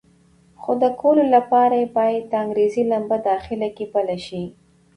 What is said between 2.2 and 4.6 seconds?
د انګېزې لمبه داخله کې بله شي.